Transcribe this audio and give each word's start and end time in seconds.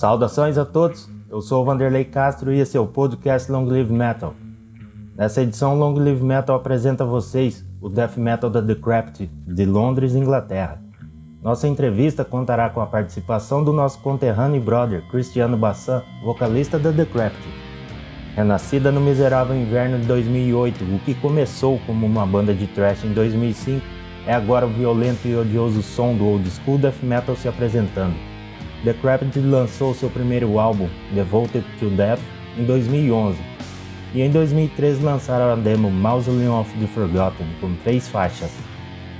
Saudações 0.00 0.56
a 0.56 0.64
todos, 0.64 1.10
eu 1.28 1.42
sou 1.42 1.60
o 1.60 1.64
Vanderlei 1.66 2.06
Castro 2.06 2.50
e 2.50 2.58
esse 2.58 2.74
é 2.74 2.80
o 2.80 2.86
podcast 2.86 3.52
Long 3.52 3.66
Live 3.66 3.92
Metal. 3.92 4.32
Nessa 5.14 5.42
edição, 5.42 5.78
Long 5.78 5.92
Live 5.92 6.24
Metal 6.24 6.56
apresenta 6.56 7.04
a 7.04 7.06
vocês 7.06 7.62
o 7.82 7.90
death 7.90 8.16
metal 8.16 8.48
da 8.48 8.62
Decrepit, 8.62 9.30
de 9.46 9.66
Londres, 9.66 10.14
Inglaterra. 10.14 10.82
Nossa 11.42 11.68
entrevista 11.68 12.24
contará 12.24 12.70
com 12.70 12.80
a 12.80 12.86
participação 12.86 13.62
do 13.62 13.74
nosso 13.74 14.00
conterrâneo 14.00 14.56
e 14.56 14.64
brother 14.64 15.06
Cristiano 15.10 15.58
Bassan, 15.58 16.02
vocalista 16.24 16.78
da 16.78 16.90
Decrepit. 16.90 17.46
Renascida 18.34 18.90
no 18.90 19.02
miserável 19.02 19.54
inverno 19.54 19.98
de 19.98 20.06
2008, 20.06 20.82
o 20.82 20.98
que 21.00 21.12
começou 21.12 21.78
como 21.86 22.06
uma 22.06 22.24
banda 22.24 22.54
de 22.54 22.66
thrash 22.68 23.04
em 23.04 23.12
2005, 23.12 23.84
é 24.26 24.32
agora 24.32 24.64
o 24.64 24.70
violento 24.70 25.28
e 25.28 25.36
odioso 25.36 25.82
som 25.82 26.16
do 26.16 26.24
old 26.24 26.48
school 26.48 26.78
death 26.78 27.02
metal 27.02 27.36
se 27.36 27.46
apresentando. 27.46 28.29
The 28.82 28.94
Decrepit 28.94 29.38
lançou 29.40 29.94
seu 29.94 30.08
primeiro 30.08 30.58
álbum, 30.58 30.88
Devoted 31.12 31.62
to 31.78 31.90
Death, 31.90 32.20
em 32.56 32.64
2011, 32.64 33.36
e 34.14 34.22
em 34.22 34.30
2013 34.30 35.02
lançaram 35.02 35.52
a 35.52 35.54
demo 35.54 35.90
Mausoleum 35.90 36.58
of 36.58 36.72
the 36.78 36.86
Forgotten, 36.86 37.46
com 37.60 37.74
três 37.84 38.08
faixas. 38.08 38.50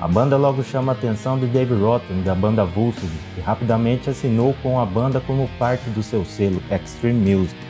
A 0.00 0.08
banda 0.08 0.38
logo 0.38 0.64
chama 0.64 0.92
a 0.92 0.94
atenção 0.94 1.38
de 1.38 1.46
Dave 1.46 1.74
Rotten, 1.74 2.22
da 2.22 2.34
banda 2.34 2.64
Vulsed, 2.64 3.10
que 3.34 3.42
rapidamente 3.42 4.08
assinou 4.08 4.54
com 4.62 4.80
a 4.80 4.86
banda 4.86 5.20
como 5.20 5.46
parte 5.58 5.90
do 5.90 6.02
seu 6.02 6.24
selo 6.24 6.62
Extreme 6.70 7.36
Music. 7.36 7.60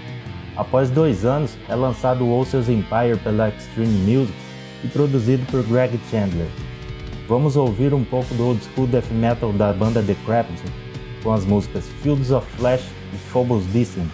Após 0.56 0.90
dois 0.90 1.24
anos, 1.24 1.58
é 1.68 1.74
lançado 1.74 2.30
Ocean's 2.32 2.68
Empire 2.68 3.18
pela 3.24 3.48
Extreme 3.48 3.98
Music 4.08 4.38
e 4.84 4.86
produzido 4.86 5.44
por 5.46 5.64
Greg 5.64 5.98
Chandler. 6.08 6.46
Vamos 7.28 7.56
ouvir 7.56 7.92
um 7.92 8.04
pouco 8.04 8.32
do 8.34 8.46
old 8.46 8.62
school 8.62 8.86
death 8.86 9.10
metal 9.10 9.52
da 9.52 9.72
banda 9.72 10.00
Decrepit 10.00 10.62
com 11.22 11.32
as 11.32 11.44
músicas 11.44 11.84
Fields 12.02 12.30
of 12.30 12.46
Flash 12.56 12.84
e 13.12 13.16
Phobos 13.32 13.64
Distant. 13.66 14.08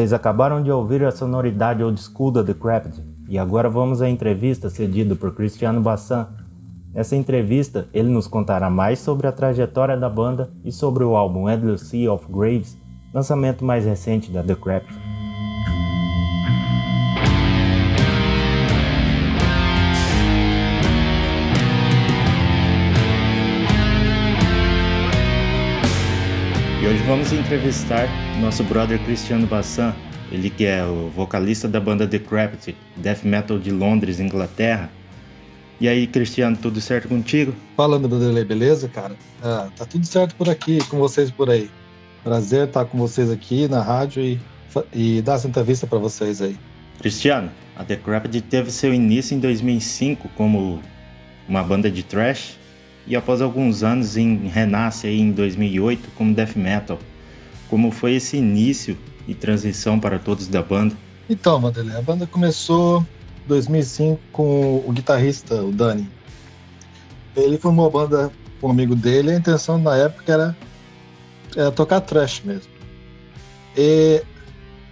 Vocês 0.00 0.14
acabaram 0.14 0.62
de 0.62 0.72
ouvir 0.72 1.04
a 1.04 1.10
sonoridade 1.10 1.84
old 1.84 2.00
school 2.00 2.30
da 2.30 2.42
The 2.42 2.54
Craft 2.54 3.00
e 3.28 3.38
agora 3.38 3.68
vamos 3.68 4.00
à 4.00 4.08
entrevista 4.08 4.70
cedida 4.70 5.14
por 5.14 5.34
Cristiano 5.34 5.78
Bassan. 5.82 6.26
Nessa 6.94 7.14
entrevista, 7.16 7.86
ele 7.92 8.08
nos 8.08 8.26
contará 8.26 8.70
mais 8.70 8.98
sobre 8.98 9.26
a 9.26 9.32
trajetória 9.32 9.98
da 9.98 10.08
banda 10.08 10.50
e 10.64 10.72
sobre 10.72 11.04
o 11.04 11.14
álbum 11.14 11.50
Endless 11.50 11.84
Sea 11.84 12.10
of 12.10 12.24
Graves, 12.32 12.78
lançamento 13.12 13.62
mais 13.62 13.84
recente 13.84 14.30
da 14.30 14.42
The 14.42 14.54
Craft. 14.54 14.88
Hoje 26.90 27.02
vamos 27.04 27.32
entrevistar 27.32 28.08
nosso 28.40 28.64
brother 28.64 28.98
Cristiano 29.04 29.46
Bassan, 29.46 29.94
ele 30.32 30.50
que 30.50 30.64
é 30.64 30.84
o 30.84 31.08
vocalista 31.10 31.68
da 31.68 31.78
banda 31.78 32.04
The 32.04 32.18
Craft, 32.18 32.74
death 32.96 33.22
metal 33.22 33.60
de 33.60 33.70
Londres, 33.70 34.18
Inglaterra. 34.18 34.90
E 35.80 35.88
aí, 35.88 36.04
Cristiano, 36.08 36.56
tudo 36.56 36.80
certo 36.80 37.06
contigo? 37.06 37.54
Falando, 37.76 38.08
Vanderlei, 38.08 38.44
beleza, 38.44 38.88
cara? 38.88 39.14
Ah, 39.40 39.68
tá 39.76 39.84
tudo 39.84 40.04
certo 40.04 40.34
por 40.34 40.48
aqui, 40.48 40.84
com 40.88 40.98
vocês 40.98 41.30
por 41.30 41.48
aí. 41.48 41.70
Prazer 42.24 42.66
estar 42.66 42.84
com 42.86 42.98
vocês 42.98 43.30
aqui 43.30 43.68
na 43.68 43.80
rádio 43.80 44.24
e, 44.24 44.40
e 44.92 45.22
dar 45.22 45.34
essa 45.34 45.46
entrevista 45.46 45.86
para 45.86 45.98
vocês 45.98 46.42
aí. 46.42 46.58
Cristiano, 46.98 47.52
a 47.76 47.84
The 47.84 47.96
Craft 47.96 48.34
teve 48.50 48.72
seu 48.72 48.92
início 48.92 49.36
em 49.36 49.38
2005 49.38 50.28
como 50.30 50.82
uma 51.48 51.62
banda 51.62 51.88
de 51.88 52.02
thrash 52.02 52.58
e 53.06 53.16
após 53.16 53.40
alguns 53.40 53.82
anos 53.82 54.16
em 54.16 54.46
renasce 54.46 55.06
aí 55.06 55.20
em 55.20 55.32
2008 55.32 56.10
como 56.16 56.34
death 56.34 56.56
metal. 56.56 56.98
Como 57.68 57.90
foi 57.90 58.14
esse 58.14 58.36
início 58.36 58.96
e 59.26 59.34
transição 59.34 59.98
para 59.98 60.18
todos 60.18 60.48
da 60.48 60.62
banda? 60.62 60.94
Então, 61.28 61.60
Vanderlei, 61.60 61.96
a 61.96 62.02
banda 62.02 62.26
começou 62.26 63.00
em 63.44 63.48
2005 63.48 64.20
com 64.32 64.82
o 64.86 64.92
guitarrista, 64.92 65.62
o 65.62 65.70
Dani. 65.70 66.08
Ele 67.36 67.56
formou 67.56 67.86
a 67.86 67.90
banda 67.90 68.32
com 68.60 68.68
um 68.68 68.70
amigo 68.70 68.96
dele, 68.96 69.30
a 69.30 69.36
intenção 69.36 69.78
na 69.78 69.96
época 69.96 70.32
era, 70.32 70.56
era 71.56 71.70
tocar 71.70 72.00
thrash 72.00 72.42
mesmo. 72.44 72.70
E 73.76 74.22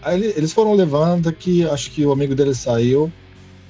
aí 0.02 0.32
eles 0.36 0.52
foram 0.52 0.74
levando 0.74 1.32
que 1.32 1.68
acho 1.68 1.90
que 1.90 2.06
o 2.06 2.12
amigo 2.12 2.34
dele 2.34 2.54
saiu 2.54 3.12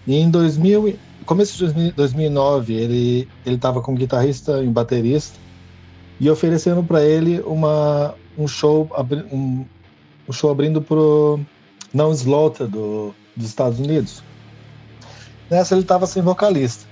e 0.07 0.14
em 0.14 0.30
2000 0.30 0.99
começo 1.28 1.68
de 1.68 1.92
2009, 1.92 2.73
ele 2.73 3.28
ele 3.44 3.56
estava 3.56 3.82
como 3.82 3.99
guitarrista 3.99 4.62
e 4.62 4.66
baterista 4.66 5.38
e 6.18 6.28
oferecendo 6.30 6.82
para 6.82 7.04
ele 7.04 7.40
uma 7.42 8.14
um 8.37 8.49
show 8.49 8.90
um, 9.30 9.66
um 10.26 10.32
show 10.32 10.50
abrindo 10.50 10.80
pro 10.80 11.38
não 11.92 12.12
Slaughter 12.12 12.66
do 12.66 13.14
dos 13.37 13.47
Estados 13.47 13.78
Unidos. 13.78 14.23
Nessa 15.50 15.75
ele 15.75 15.82
estava 15.82 16.06
sem 16.06 16.23
vocalista. 16.23 16.87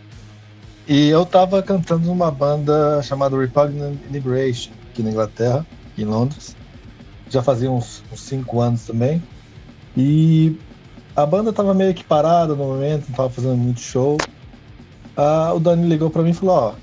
E 0.87 1.09
eu 1.09 1.23
estava 1.23 1.63
cantando 1.63 2.07
numa 2.07 2.31
banda 2.31 3.03
chamada 3.03 3.37
Repugnant 3.37 3.99
Liberation, 4.11 4.71
aqui 4.91 5.03
na 5.03 5.11
Inglaterra, 5.11 5.67
em 5.97 6.05
Londres. 6.05 6.55
Já 7.31 7.43
fazia 7.43 7.71
uns, 7.71 8.05
uns 8.13 8.21
cinco 8.21 8.61
anos 8.61 8.85
também. 8.85 9.21
E 9.97 10.57
a 11.17 11.25
banda 11.25 11.53
tava 11.53 11.73
meio 11.73 11.95
que 11.95 12.05
parada 12.05 12.55
no 12.55 12.65
momento, 12.65 13.09
não 13.09 13.17
tava 13.17 13.31
fazendo 13.31 13.57
muito 13.57 13.81
show. 13.81 14.19
Ah, 15.17 15.55
o 15.55 15.59
Dani 15.59 15.89
ligou 15.89 16.11
para 16.11 16.23
mim 16.23 16.31
e 16.31 16.35
falou: 16.35 16.57
Ó, 16.57 16.75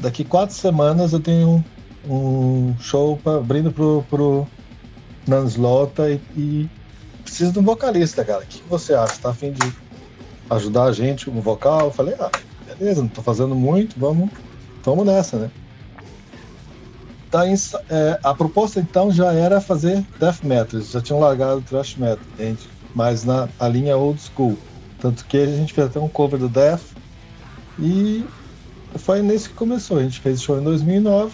daqui 0.00 0.24
quatro 0.24 0.56
semanas 0.56 1.12
eu 1.12 1.20
tenho 1.20 1.62
um, 2.04 2.70
um 2.70 2.78
show 2.78 3.18
pra, 3.18 3.36
abrindo 3.36 3.70
pro, 3.70 4.02
pro 4.08 4.46
Nanslota 5.26 6.10
e, 6.10 6.20
e 6.34 6.70
preciso 7.22 7.52
de 7.52 7.58
um 7.58 7.62
vocalista, 7.62 8.24
cara. 8.24 8.42
O 8.42 8.46
que, 8.46 8.66
você 8.66 8.94
acha? 8.94 9.20
Tá 9.20 9.30
afim 9.30 9.52
de 9.52 9.60
ajudar 10.48 10.84
a 10.84 10.92
gente 10.92 11.30
no 11.30 11.42
vocal? 11.42 11.86
Eu 11.86 11.92
falei: 11.92 12.14
Ah, 12.18 12.30
beleza, 12.64 13.02
não 13.02 13.08
tô 13.08 13.22
fazendo 13.22 13.54
muito, 13.54 14.00
vamos, 14.00 14.30
vamos 14.82 15.04
nessa, 15.04 15.38
né? 15.38 15.50
Tá 17.30 17.46
em, 17.46 17.54
é, 17.90 18.18
a 18.24 18.34
proposta 18.34 18.80
então 18.80 19.10
já 19.10 19.34
era 19.34 19.60
fazer 19.60 20.02
death 20.18 20.42
metal, 20.42 20.80
já 20.80 21.02
tinham 21.02 21.20
largado 21.20 21.60
thrash 21.60 21.96
metal, 21.96 22.24
entende? 22.32 22.66
Mas 22.94 23.24
na 23.24 23.48
a 23.58 23.68
linha 23.68 23.96
old 23.96 24.20
school. 24.20 24.58
Tanto 25.00 25.24
que 25.24 25.36
a 25.36 25.46
gente 25.46 25.72
fez 25.72 25.86
até 25.86 26.00
um 26.00 26.08
cover 26.08 26.38
do 26.38 26.48
Death 26.48 26.82
e 27.78 28.24
foi 28.96 29.22
nesse 29.22 29.48
que 29.48 29.54
começou. 29.54 29.98
A 29.98 30.02
gente 30.02 30.20
fez 30.20 30.42
show 30.42 30.58
em 30.58 30.64
2009, 30.64 31.32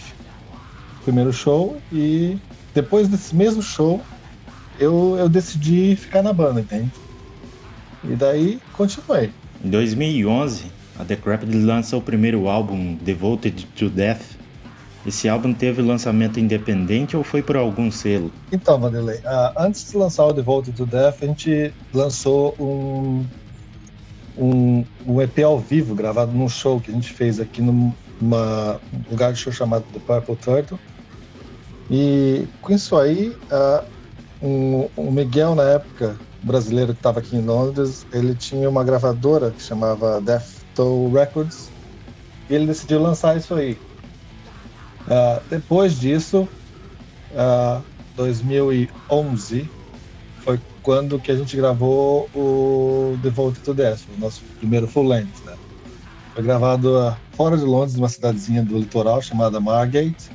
primeiro 1.03 1.33
show, 1.33 1.77
e 1.91 2.37
depois 2.73 3.07
desse 3.07 3.35
mesmo 3.35 3.61
show 3.61 4.01
eu, 4.79 5.15
eu 5.17 5.29
decidi 5.29 5.95
ficar 5.95 6.21
na 6.21 6.33
banda, 6.33 6.61
entende? 6.61 6.91
E 8.03 8.15
daí 8.15 8.59
continuei. 8.73 9.31
Em 9.63 9.69
2011, 9.69 10.65
a 10.99 11.03
The 11.03 11.15
Decrepit 11.15 11.51
lança 11.57 11.97
o 11.97 12.01
primeiro 12.01 12.47
álbum 12.47 12.95
Devoted 12.95 13.65
to 13.75 13.89
Death 13.89 14.34
esse 15.05 15.29
álbum 15.29 15.53
teve 15.53 15.81
lançamento 15.81 16.39
independente 16.39 17.15
ou 17.15 17.23
foi 17.23 17.43
por 17.43 17.55
algum 17.55 17.91
selo? 17.91 18.31
Então, 18.51 18.79
Vanderlei, 18.79 19.17
uh, 19.17 19.53
antes 19.57 19.91
de 19.91 19.97
lançar 19.97 20.25
o 20.25 20.33
Devoted 20.33 20.75
to 20.75 20.85
Death, 20.85 21.17
a 21.21 21.25
gente 21.25 21.73
lançou 21.93 22.55
um, 22.59 23.25
um, 24.37 24.83
um 25.05 25.21
EP 25.21 25.39
ao 25.39 25.59
vivo, 25.59 25.93
gravado 25.93 26.31
num 26.31 26.49
show 26.49 26.79
que 26.79 26.89
a 26.89 26.93
gente 26.93 27.13
fez 27.13 27.39
aqui 27.39 27.61
num 27.61 27.93
lugar 29.09 29.33
de 29.33 29.39
show 29.39 29.53
chamado 29.53 29.85
The 29.93 29.99
Purple 29.99 30.35
Turtle. 30.37 30.79
E 31.89 32.47
com 32.61 32.73
isso 32.73 32.97
aí, 32.97 33.29
uh, 33.51 33.85
um, 34.41 34.89
o 34.95 35.11
Miguel, 35.11 35.53
na 35.53 35.63
época, 35.63 36.17
brasileiro 36.41 36.93
que 36.93 36.99
estava 36.99 37.19
aqui 37.19 37.35
em 37.35 37.41
Londres, 37.41 38.05
ele 38.11 38.33
tinha 38.33 38.67
uma 38.69 38.83
gravadora 38.83 39.51
que 39.51 39.61
chamava 39.61 40.19
Death 40.19 40.63
Toll 40.73 41.11
Records, 41.11 41.69
e 42.49 42.55
ele 42.55 42.65
decidiu 42.65 43.01
lançar 43.01 43.37
isso 43.37 43.53
aí. 43.53 43.77
Uh, 45.05 45.41
depois 45.49 45.99
disso, 45.99 46.47
uh, 47.31 47.37
ah, 47.37 47.81
2011 48.15 49.69
foi 50.39 50.59
quando 50.81 51.19
que 51.19 51.31
a 51.31 51.35
gente 51.35 51.55
gravou 51.55 52.29
o 52.33 53.17
Devoted 53.21 53.63
to 53.63 53.73
Death, 53.73 54.01
o 54.15 54.19
nosso 54.19 54.41
primeiro 54.59 54.87
full 54.87 55.07
length. 55.07 55.43
Né? 55.45 55.55
Foi 56.33 56.43
gravado 56.43 56.97
uh, 56.97 57.15
fora 57.31 57.57
de 57.57 57.63
Londres, 57.63 57.95
numa 57.95 58.09
cidadezinha 58.09 58.63
do 58.63 58.77
litoral 58.77 59.21
chamada 59.21 59.59
Margate. 59.59 60.31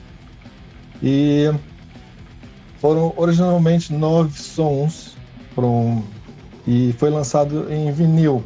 E 1.02 1.50
foram 2.78 3.12
originalmente 3.16 3.92
nove 3.92 4.38
sons 4.38 5.16
um, 5.56 6.02
e 6.66 6.94
foi 6.98 7.10
lançado 7.10 7.70
em 7.70 7.92
vinil 7.92 8.44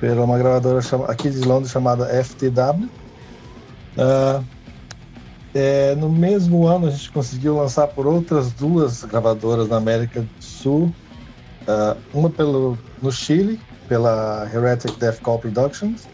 pela 0.00 0.24
uma 0.24 0.38
gravadora 0.38 0.82
chama, 0.82 1.06
aqui 1.06 1.30
de 1.30 1.40
Londres 1.40 1.70
chamada 1.70 2.06
FTW. 2.24 2.88
Uh, 3.96 4.44
é, 5.54 5.94
no 5.94 6.08
mesmo 6.08 6.66
ano, 6.66 6.88
a 6.88 6.90
gente 6.90 7.10
conseguiu 7.12 7.56
lançar 7.56 7.86
por 7.86 8.06
outras 8.06 8.52
duas 8.52 9.04
gravadoras 9.04 9.68
na 9.68 9.76
América 9.76 10.20
do 10.20 10.44
Sul. 10.44 10.92
Uh, 11.62 11.96
uma 12.12 12.28
pelo, 12.28 12.76
no 13.00 13.10
Chile, 13.10 13.58
pela 13.88 14.50
Heretic 14.52 14.98
Death 14.98 15.20
Call 15.20 15.38
Productions, 15.38 16.06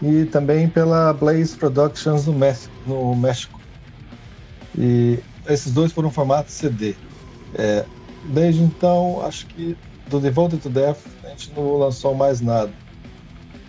e 0.00 0.24
também 0.26 0.68
pela 0.68 1.12
Blaze 1.12 1.56
Productions 1.56 2.26
no 2.26 2.32
México. 2.32 2.72
No 2.86 3.14
México. 3.14 3.60
E 4.78 5.18
esses 5.48 5.72
dois 5.72 5.92
foram 5.92 6.10
formato 6.10 6.50
CD. 6.50 6.94
É, 7.54 7.84
desde 8.28 8.62
então, 8.62 9.20
acho 9.26 9.46
que 9.46 9.76
do 10.08 10.20
Devoted 10.20 10.62
to 10.62 10.70
Death 10.70 10.98
a 11.24 11.28
gente 11.28 11.52
não 11.54 11.76
lançou 11.78 12.14
mais 12.14 12.40
nada. 12.40 12.72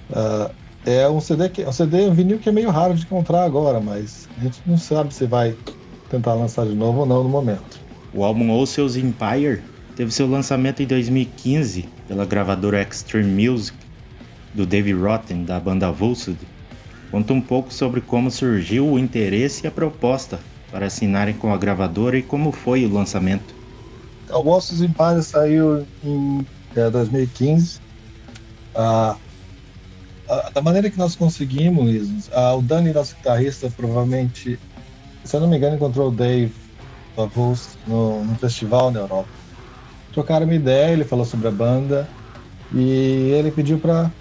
Uh, 0.10 0.63
é 0.86 1.08
um 1.10 1.20
CD 1.20 1.50
que 1.50 1.62
é 1.62 1.70
um 1.70 1.72
CD, 1.72 2.08
um 2.08 2.14
vinil 2.14 2.40
que 2.40 2.50
é 2.50 2.52
meio 2.52 2.70
raro 2.70 2.94
de 2.94 3.04
encontrar 3.04 3.44
agora, 3.44 3.80
mas 3.80 4.28
a 4.38 4.44
gente 4.44 4.62
não 4.66 4.78
sabe 4.78 5.14
se 5.14 5.26
vai 5.26 5.56
tentar 6.10 6.34
lançar 6.34 6.66
de 6.66 6.76
novo 6.76 7.02
ou 7.02 7.06
não 7.06 7.24
no 7.24 7.30
momento. 7.30 7.80
O 8.14 8.24
álbum 8.24 8.52
Oceans 8.52 8.96
Empire 8.96 9.62
teve 9.96 10.12
seu 10.12 10.28
lançamento 10.28 10.84
em 10.84 10.86
2015 10.86 11.88
pela 12.08 12.26
gravadora 12.26 12.82
Extreme 12.82 13.50
Music 13.50 13.78
do 14.54 14.66
Dave 14.66 14.94
Rotten 14.94 15.44
da 15.46 15.60
banda 15.60 15.92
Vulsud. 15.92 16.38
Conta 17.10 17.34
um 17.34 17.42
pouco 17.42 17.74
sobre 17.74 18.02
como 18.02 18.30
surgiu 18.30 18.88
o 18.88 19.00
interesse 19.00 19.66
e 19.66 19.68
a 19.68 19.72
proposta 19.72 20.40
para 20.72 20.88
assinarem 20.88 21.34
com 21.34 21.54
a 21.54 21.58
gravadora 21.58 22.18
e 22.18 22.24
como 22.24 22.52
foi 22.52 22.86
o 22.86 22.92
lançamento. 22.92 23.54
O 24.30 24.50
Oceans 24.50 24.82
Empire 24.82 25.22
saiu 25.22 25.86
em 26.04 26.46
é, 26.76 26.90
2015. 26.90 27.80
Ah, 28.76 29.16
da 30.54 30.62
maneira 30.62 30.90
que 30.90 30.98
nós 30.98 31.16
conseguimos, 31.16 32.30
o 32.58 32.62
Dani, 32.62 32.94
nosso 32.94 33.16
guitarrista, 33.16 33.70
provavelmente, 33.70 34.60
se 35.24 35.36
eu 35.36 35.42
não 35.42 35.48
me 35.48 35.58
engano, 35.58 35.76
encontrou 35.76 36.10
o 36.10 36.12
Dave 36.12 36.54
Pavos 37.16 37.78
no, 37.86 38.24
no 38.24 38.36
festival 38.36 38.92
na 38.92 39.02
Europa. 39.02 39.30
Trocaram 40.14 40.46
uma 40.46 40.56
ideia, 40.56 40.94
ele 40.94 41.04
falou 41.04 41.26
sobre 41.26 41.48
a 41.48 41.52
banda 41.52 42.08
e 42.74 43.32
ele 43.32 43.52
pediu 43.52 43.80
para 43.80 44.12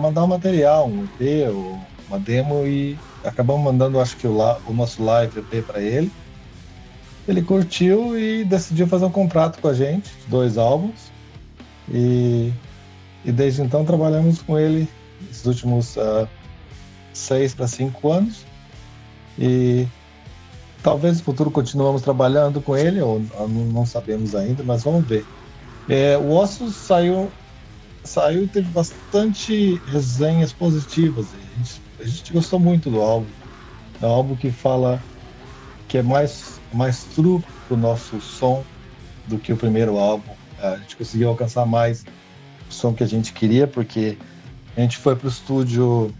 mandar 0.00 0.24
um 0.24 0.28
material, 0.28 0.88
um 0.88 1.04
EP 1.04 1.50
uma 2.08 2.18
demo 2.18 2.66
e 2.66 2.98
acabamos 3.24 3.64
mandando, 3.64 3.98
acho 3.98 4.16
que 4.18 4.26
o, 4.26 4.38
o 4.66 4.72
nosso 4.74 5.02
live 5.02 5.38
EP 5.38 5.64
para 5.64 5.80
ele. 5.80 6.12
ele 7.26 7.40
curtiu 7.40 8.18
e 8.18 8.44
decidiu 8.44 8.86
fazer 8.86 9.06
um 9.06 9.10
contrato 9.10 9.60
com 9.60 9.68
a 9.68 9.74
gente, 9.74 10.10
dois 10.28 10.58
álbuns. 10.58 11.10
E, 11.90 12.52
e 13.24 13.32
desde 13.32 13.62
então 13.62 13.84
trabalhamos 13.84 14.42
com 14.42 14.58
ele 14.58 14.88
esses 15.42 15.46
últimos 15.46 15.96
uh, 15.96 16.28
seis 17.12 17.54
para 17.54 17.66
cinco 17.66 18.12
anos. 18.12 18.44
E 19.38 19.86
talvez 20.82 21.18
no 21.18 21.24
futuro 21.24 21.50
continuamos 21.50 22.02
trabalhando 22.02 22.60
com 22.60 22.76
ele, 22.76 23.00
ou, 23.00 23.22
ou 23.38 23.48
não 23.48 23.84
sabemos 23.84 24.34
ainda, 24.34 24.62
mas 24.62 24.84
vamos 24.84 25.04
ver. 25.06 25.26
É, 25.88 26.16
o 26.16 26.30
Ossos 26.30 26.74
saiu, 26.76 27.30
saiu 28.04 28.46
teve 28.48 28.68
bastante 28.70 29.80
resenhas 29.86 30.52
positivas. 30.52 31.26
A 31.26 31.58
gente, 31.58 31.82
a 32.00 32.04
gente 32.04 32.32
gostou 32.32 32.58
muito 32.58 32.90
do 32.90 33.00
álbum. 33.00 33.26
É 34.00 34.06
um 34.06 34.10
álbum 34.10 34.36
que 34.36 34.50
fala 34.50 35.02
que 35.88 35.98
é 35.98 36.02
mais, 36.02 36.60
mais 36.72 37.04
true 37.14 37.42
pro 37.66 37.76
nosso 37.76 38.20
som 38.20 38.64
do 39.26 39.38
que 39.38 39.52
o 39.52 39.56
primeiro 39.56 39.98
álbum. 39.98 40.32
A 40.60 40.76
gente 40.76 40.96
conseguiu 40.96 41.28
alcançar 41.28 41.66
mais 41.66 42.04
o 42.70 42.72
som 42.72 42.94
que 42.94 43.02
a 43.02 43.06
gente 43.06 43.32
queria, 43.32 43.66
porque 43.66 44.16
a 44.76 44.80
gente 44.80 44.98
foi 44.98 45.14
pro 45.14 45.28
estúdio, 45.28 46.12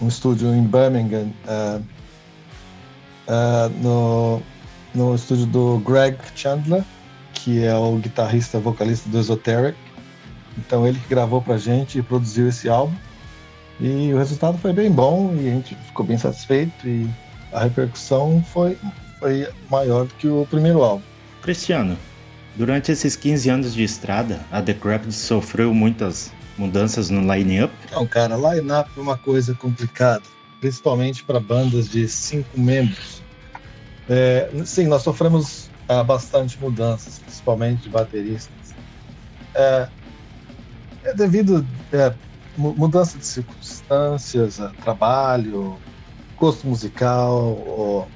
um 0.00 0.08
estúdio 0.08 0.52
em 0.52 0.62
Birmingham, 0.62 1.28
uh, 1.46 1.82
uh, 3.28 3.68
no, 3.80 4.42
no 4.94 5.14
estúdio 5.14 5.46
do 5.46 5.78
Greg 5.78 6.16
Chandler, 6.34 6.84
que 7.34 7.64
é 7.64 7.74
o 7.74 7.96
guitarrista 7.96 8.58
vocalista 8.58 9.08
do 9.08 9.18
Esoteric. 9.18 9.78
Então 10.58 10.86
ele 10.86 10.98
que 10.98 11.08
gravou 11.08 11.40
pra 11.40 11.56
gente 11.56 11.98
e 11.98 12.02
produziu 12.02 12.48
esse 12.48 12.68
álbum. 12.68 12.94
E 13.78 14.12
o 14.12 14.18
resultado 14.18 14.58
foi 14.58 14.72
bem 14.72 14.90
bom 14.90 15.34
e 15.36 15.48
a 15.48 15.52
gente 15.52 15.74
ficou 15.86 16.04
bem 16.04 16.18
satisfeito 16.18 16.86
e 16.86 17.08
a 17.52 17.60
repercussão 17.60 18.44
foi, 18.52 18.76
foi 19.18 19.48
maior 19.70 20.06
do 20.06 20.14
que 20.14 20.28
o 20.28 20.46
primeiro 20.50 20.82
álbum. 20.82 21.02
Cristiano, 21.40 21.96
durante 22.56 22.92
esses 22.92 23.16
15 23.16 23.48
anos 23.48 23.74
de 23.74 23.82
estrada, 23.82 24.40
a 24.50 24.60
The 24.60 24.74
Craft 24.74 25.10
sofreu 25.12 25.72
muitas 25.72 26.30
mudanças 26.60 27.08
no 27.08 27.20
line-up? 27.32 27.72
Não, 27.90 28.06
cara, 28.06 28.36
line-up 28.36 28.90
é 28.96 29.00
uma 29.00 29.16
coisa 29.16 29.54
complicada, 29.54 30.22
principalmente 30.60 31.24
para 31.24 31.40
bandas 31.40 31.88
de 31.88 32.06
cinco 32.06 32.60
membros. 32.60 33.22
É, 34.08 34.50
sim, 34.64 34.86
nós 34.86 35.02
sofremos 35.02 35.70
ah, 35.88 36.04
bastante 36.04 36.60
mudanças, 36.60 37.18
principalmente 37.18 37.82
de 37.82 37.88
bateristas. 37.88 38.74
É, 39.54 39.88
é 41.04 41.14
devido 41.14 41.66
é, 41.92 42.12
mudança 42.56 43.18
de 43.18 43.24
circunstâncias, 43.24 44.60
trabalho, 44.82 45.78
gosto 46.36 46.66
musical, 46.66 47.34
ou, 47.66 48.08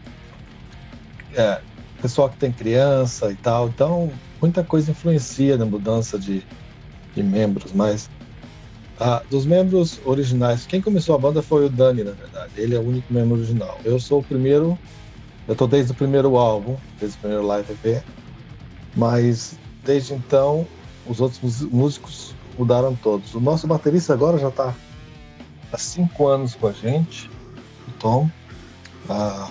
é, 1.34 1.60
pessoal 2.02 2.28
que 2.28 2.36
tem 2.36 2.52
criança 2.52 3.32
e 3.32 3.36
tal. 3.36 3.68
Então, 3.68 4.12
muita 4.40 4.62
coisa 4.62 4.90
influencia 4.90 5.56
na 5.56 5.64
mudança 5.64 6.18
de, 6.18 6.44
de 7.14 7.22
membros, 7.22 7.72
mas 7.72 8.10
ah, 8.98 9.22
dos 9.28 9.44
membros 9.44 10.00
originais, 10.04 10.66
quem 10.66 10.80
começou 10.80 11.14
a 11.14 11.18
banda 11.18 11.42
foi 11.42 11.66
o 11.66 11.68
Dani, 11.68 12.04
na 12.04 12.12
verdade. 12.12 12.52
Ele 12.56 12.76
é 12.76 12.78
o 12.78 12.82
único 12.82 13.12
membro 13.12 13.36
original. 13.36 13.78
Eu 13.84 13.98
sou 13.98 14.20
o 14.20 14.22
primeiro, 14.22 14.78
eu 15.48 15.56
tô 15.56 15.66
desde 15.66 15.92
o 15.92 15.94
primeiro 15.94 16.36
álbum, 16.36 16.76
desde 17.00 17.16
o 17.18 17.20
primeiro 17.20 17.46
live 17.46 17.72
EP, 17.72 18.04
mas 18.96 19.58
desde 19.84 20.14
então 20.14 20.66
os 21.06 21.20
outros 21.20 21.62
músicos 21.62 22.34
mudaram 22.56 22.94
todos. 22.94 23.34
O 23.34 23.40
nosso 23.40 23.66
baterista 23.66 24.12
agora 24.12 24.38
já 24.38 24.48
está 24.48 24.72
há 25.72 25.78
cinco 25.78 26.28
anos 26.28 26.54
com 26.54 26.68
a 26.68 26.72
gente, 26.72 27.28
o 27.88 27.92
Tom. 27.98 28.30
Ah, 29.08 29.50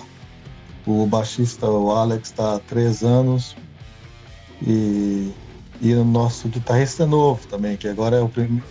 o 0.86 1.06
baixista, 1.06 1.66
o 1.66 1.90
Alex, 1.90 2.30
está 2.30 2.56
há 2.56 2.58
três 2.60 3.02
anos. 3.02 3.54
E, 4.66 5.32
e 5.82 5.92
o 5.92 6.04
nosso 6.04 6.48
guitarrista 6.48 7.02
é 7.02 7.06
novo 7.06 7.46
também, 7.46 7.76
que 7.76 7.86
agora 7.86 8.16
é 8.16 8.20
o 8.20 8.28
primeiro 8.28 8.64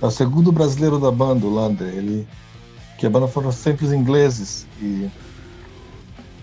é 0.00 0.06
o 0.06 0.10
segundo 0.10 0.52
brasileiro 0.52 0.98
da 0.98 1.10
banda, 1.10 1.46
o 1.46 1.54
Lander. 1.54 1.88
Ele, 1.88 2.26
que 2.98 3.06
a 3.06 3.10
banda 3.10 3.26
foram 3.26 3.52
sempre 3.52 3.86
os 3.86 3.92
ingleses 3.92 4.66
e, 4.80 5.10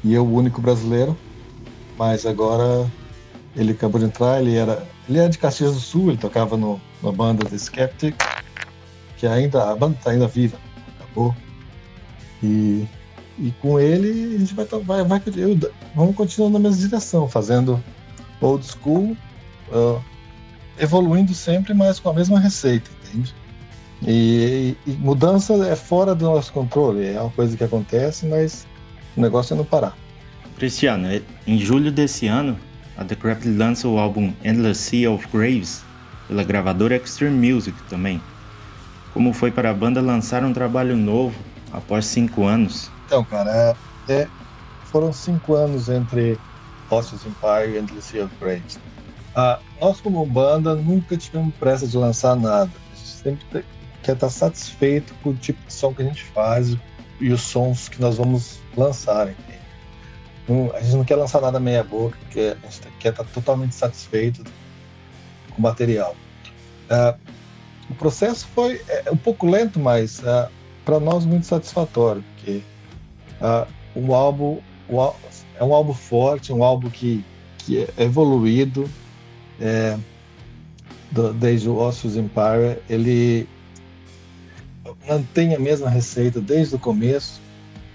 e 0.03 0.13
eu 0.13 0.25
o 0.25 0.33
único 0.33 0.61
brasileiro. 0.61 1.17
Mas 1.97 2.25
agora 2.25 2.89
ele 3.55 3.71
acabou 3.71 3.99
de 3.99 4.07
entrar, 4.07 4.41
ele 4.41 4.55
era, 4.55 4.85
ele 5.07 5.19
é 5.19 5.27
de 5.27 5.37
Caxias 5.37 5.73
do 5.73 5.79
Sul, 5.79 6.09
ele 6.09 6.17
tocava 6.17 6.57
no, 6.57 6.81
na 7.01 7.11
banda 7.11 7.45
The 7.45 7.57
Skeptic, 7.57 8.15
que 9.17 9.27
ainda, 9.27 9.71
a 9.71 9.75
banda 9.75 9.95
está 9.97 10.11
ainda 10.11 10.27
viva, 10.27 10.57
acabou. 10.99 11.35
E, 12.41 12.87
e 13.37 13.51
com 13.61 13.79
ele 13.79 14.35
a 14.35 14.39
gente 14.39 14.53
vai, 14.53 14.65
vai, 14.65 15.03
vai 15.03 15.21
eu, 15.35 15.57
vamos 15.95 16.15
continuar 16.15 16.49
na 16.49 16.59
mesma 16.59 16.81
direção, 16.81 17.29
fazendo 17.29 17.81
old 18.41 18.65
school, 18.65 19.15
uh, 19.71 20.03
evoluindo 20.79 21.33
sempre, 21.33 21.73
mas 21.73 21.99
com 21.99 22.09
a 22.09 22.13
mesma 22.13 22.39
receita, 22.39 22.89
entende? 23.05 23.33
E, 24.05 24.75
e, 24.85 24.91
mudança 24.91 25.53
é 25.67 25.75
fora 25.75 26.13
do 26.13 26.25
nosso 26.25 26.51
controle, 26.51 27.07
é 27.07 27.19
uma 27.19 27.29
coisa 27.29 27.55
que 27.55 27.63
acontece, 27.63 28.25
mas 28.25 28.67
o 29.15 29.21
negócio 29.21 29.53
é 29.53 29.57
não 29.57 29.65
parar. 29.65 29.95
Cristiano, 30.57 31.07
é, 31.07 31.21
em 31.47 31.57
julho 31.57 31.91
desse 31.91 32.27
ano, 32.27 32.57
a 32.97 33.03
The 33.03 33.15
Craft 33.15 33.45
lança 33.45 33.87
o 33.87 33.97
álbum 33.97 34.33
Endless 34.43 34.81
Sea 34.81 35.09
of 35.09 35.27
Graves 35.31 35.83
pela 36.27 36.43
gravadora 36.43 36.95
Extreme 36.95 37.53
Music 37.53 37.77
também. 37.89 38.21
Como 39.13 39.31
foi 39.33 39.51
para 39.51 39.69
a 39.69 39.73
banda 39.73 40.01
lançar 40.01 40.43
um 40.43 40.53
trabalho 40.53 40.97
novo 40.97 41.35
após 41.71 42.05
cinco 42.05 42.45
anos? 42.45 42.91
Então, 43.05 43.23
cara, 43.23 43.75
é, 44.09 44.13
é 44.13 44.27
foram 44.85 45.11
cinco 45.13 45.55
anos 45.55 45.89
entre 45.89 46.37
Hostels 46.89 47.25
Empire 47.25 47.75
e 47.75 47.79
Endless 47.79 48.09
Sea 48.09 48.25
of 48.25 48.33
Graves. 48.39 48.79
Ah, 49.35 49.59
nós, 49.81 49.99
como 49.99 50.25
banda, 50.25 50.75
nunca 50.75 51.17
tivemos 51.17 51.53
pressa 51.55 51.87
de 51.87 51.97
lançar 51.97 52.35
nada. 52.35 52.69
A 53.25 53.61
quer 54.03 54.13
estar 54.13 54.29
satisfeito 54.29 55.13
com 55.23 55.29
o 55.29 55.35
tipo 55.35 55.59
de 55.65 55.73
som 55.73 55.93
que 55.93 56.01
a 56.01 56.05
gente 56.05 56.23
faz 56.23 56.75
e 57.19 57.29
os 57.31 57.41
sons 57.41 57.87
que 57.89 58.01
nós 58.01 58.17
vamos 58.17 58.59
lançar. 58.75 59.27
a 59.27 60.81
gente 60.81 60.95
não 60.95 61.05
quer 61.05 61.15
lançar 61.15 61.41
nada 61.41 61.59
meia 61.59 61.83
boca, 61.83 62.17
quer, 62.29 62.57
a 62.61 62.67
gente 62.67 62.87
quer 62.99 63.09
estar 63.09 63.23
totalmente 63.25 63.73
satisfeito 63.73 64.43
com 65.51 65.57
o 65.57 65.61
material. 65.61 66.15
Uh, 66.85 67.17
o 67.89 67.95
processo 67.95 68.45
foi 68.53 68.81
é, 68.87 69.09
um 69.11 69.17
pouco 69.17 69.49
lento, 69.49 69.79
mas 69.79 70.19
uh, 70.19 70.49
para 70.83 70.99
nós 70.99 71.25
muito 71.25 71.45
satisfatório, 71.45 72.23
porque 72.35 72.61
uh, 73.41 73.67
um 73.95 74.13
álbum 74.13 74.59
o, 74.89 75.13
é 75.55 75.63
um 75.63 75.73
álbum 75.73 75.93
forte, 75.93 76.51
um 76.51 76.63
álbum 76.63 76.89
que, 76.89 77.23
que 77.59 77.83
é 77.83 78.03
evoluído. 78.03 78.89
É, 79.61 79.97
do, 81.13 81.31
desde 81.31 81.69
o 81.69 81.77
Ossos 81.77 82.17
Empire, 82.17 82.79
ele 82.89 83.47
mantém 85.07 85.55
a 85.55 85.59
mesma 85.59 85.89
receita 85.89 86.39
desde 86.39 86.75
o 86.75 86.79
começo, 86.79 87.41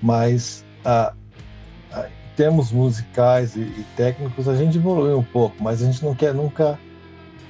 mas 0.02 0.64
em 0.82 2.36
termos 2.36 2.70
musicais 2.70 3.56
e, 3.56 3.60
e, 3.60 3.84
técnicos 3.96 4.48
a 4.48 4.54
gente 4.54 4.78
evoluiu 4.78 5.18
um 5.18 5.24
pouco, 5.24 5.56
mas 5.60 5.82
a 5.82 5.86
gente 5.86 6.04
não 6.04 6.14
quer 6.14 6.32
nunca 6.32 6.78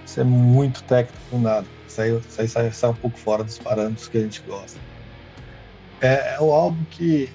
ser 0.06 0.24
muito 0.24 0.82
técnico 0.84 1.18
com 1.30 1.38
nada. 1.38 1.66
Sai, 1.86 2.20
sai, 2.28 2.70
sai, 2.70 2.90
um 2.90 2.94
pouco 2.94 3.18
fora 3.18 3.44
dos 3.44 3.58
parâmetros 3.58 4.08
que 4.08 4.18
a 4.18 4.20
gente 4.22 4.42
gosta. 4.46 4.78
É, 6.00 6.36
é 6.36 6.40
um 6.40 6.52
álbum 6.52 6.82
que 6.90 7.28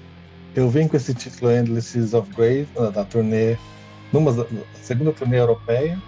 eu 0.54 0.70
venho 0.70 0.88
com 0.88 0.96
esse 0.96 1.12
título 1.14 1.52
Endless 1.52 1.88
Seas 1.88 2.14
of 2.14 2.30
Grave 2.34 2.66
na, 2.74 2.90
na 2.90 3.04
turnê, 3.04 3.56
numa 4.12 4.32
na 4.32 4.46
segunda 4.80 5.12
turnê 5.12 5.38
europeia. 5.38 6.00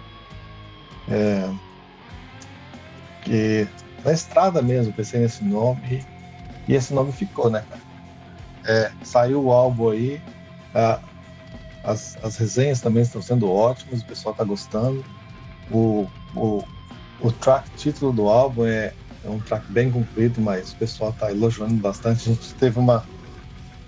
É, 1.09 1.49
que 3.23 3.67
na 4.03 4.11
estrada 4.11 4.61
mesmo, 4.61 4.93
pensei 4.93 5.19
nesse 5.19 5.43
nome 5.43 6.05
e 6.67 6.73
esse 6.73 6.93
nome 6.93 7.11
ficou, 7.11 7.49
né, 7.49 7.63
cara? 7.69 7.81
É, 8.65 8.91
saiu 9.03 9.45
o 9.45 9.51
álbum 9.51 9.89
aí, 9.89 10.21
a, 10.75 10.99
as, 11.83 12.17
as 12.21 12.35
resenhas 12.35 12.81
também 12.81 13.03
estão 13.03 13.21
sendo 13.21 13.49
ótimas, 13.49 14.01
o 14.01 14.05
pessoal 14.05 14.35
tá 14.35 14.43
gostando. 14.43 15.03
O, 15.71 16.07
o, 16.35 16.63
o 17.21 17.31
track 17.31 17.69
título 17.71 18.11
do 18.11 18.27
álbum 18.27 18.65
é, 18.65 18.93
é 19.23 19.29
um 19.29 19.39
track 19.39 19.71
bem 19.71 19.89
comprido, 19.89 20.41
mas 20.41 20.73
o 20.73 20.75
pessoal 20.75 21.13
tá 21.13 21.31
elogiando 21.31 21.75
bastante. 21.75 22.29
A 22.29 22.33
gente 22.33 22.53
teve 22.55 22.77
uma, 22.77 23.05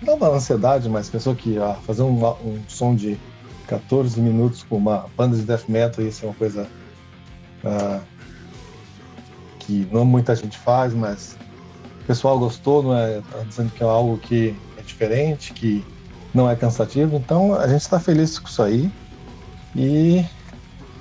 não 0.00 0.14
uma 0.14 0.28
ansiedade, 0.28 0.88
mas 0.88 1.10
pensou 1.10 1.34
que 1.34 1.58
ó, 1.58 1.74
fazer 1.74 2.02
um, 2.02 2.26
um 2.26 2.62
som 2.66 2.94
de 2.94 3.18
14 3.66 4.18
minutos 4.20 4.62
com 4.62 4.78
uma 4.78 5.06
banda 5.16 5.36
de 5.36 5.42
death 5.42 5.68
metal 5.68 6.04
ia 6.04 6.10
ser 6.10 6.26
uma 6.26 6.34
coisa 6.34 6.66
uh, 7.62 8.00
que 9.70 9.88
não 9.92 10.04
muita 10.04 10.34
gente 10.34 10.58
faz, 10.58 10.92
mas 10.92 11.36
o 12.02 12.06
pessoal 12.06 12.36
gostou, 12.38 12.82
não 12.82 12.96
é? 12.96 13.20
Tá 13.20 13.44
dizendo 13.46 13.70
que 13.70 13.84
é 13.84 13.86
algo 13.86 14.18
que 14.18 14.56
é 14.76 14.82
diferente, 14.82 15.52
que 15.52 15.84
não 16.34 16.50
é 16.50 16.56
cansativo. 16.56 17.16
Então 17.16 17.54
a 17.54 17.68
gente 17.68 17.82
está 17.82 18.00
feliz 18.00 18.36
com 18.36 18.48
isso 18.48 18.62
aí. 18.62 18.90
E, 19.76 20.24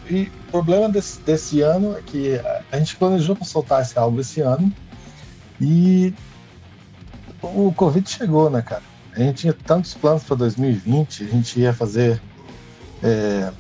e 0.08 0.32
o 0.47 0.51
problema 0.51 0.88
desse, 0.88 1.19
desse 1.21 1.62
ano 1.62 1.97
é 1.97 2.01
que 2.03 2.39
a 2.71 2.77
gente 2.77 2.95
planejou 2.95 3.36
para 3.36 3.45
soltar 3.45 3.82
esse 3.82 3.97
álbum 3.97 4.19
esse 4.19 4.41
ano 4.41 4.71
e 5.60 6.13
o 7.41 7.73
Covid 7.73 8.08
chegou, 8.08 8.49
né, 8.51 8.62
cara? 8.62 8.84
A 9.15 9.19
gente 9.19 9.41
tinha 9.41 9.53
tantos 9.65 9.95
planos 9.95 10.23
para 10.23 10.36
2020, 10.36 11.23
a 11.23 11.27
gente 11.27 11.60
ia 11.60 11.73
fazer 11.73 12.21
é, 13.01 13.51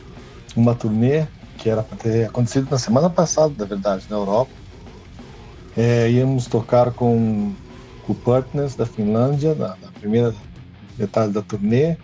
uma 0.55 0.75
turnê 0.75 1.25
que 1.57 1.69
era 1.69 1.81
para 1.81 1.97
ter 1.97 2.27
acontecido 2.27 2.69
na 2.69 2.77
semana 2.77 3.09
passada, 3.09 3.53
na 3.57 3.65
verdade, 3.65 4.05
na 4.07 4.15
Europa. 4.15 4.58
É, 5.77 6.09
íamos 6.09 6.47
tocar 6.47 6.91
com 6.91 7.53
o 8.07 8.15
Partners 8.15 8.75
da 8.75 8.85
Finlândia 8.85 9.53
na, 9.53 9.69
na, 9.81 9.91
primeira 9.99 10.33
metade 10.97 11.31
da 11.31 11.41
turnê, 11.41 11.95